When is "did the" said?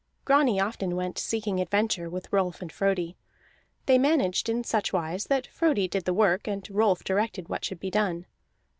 5.87-6.11